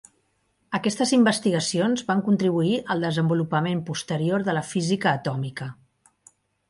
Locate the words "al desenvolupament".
2.95-3.85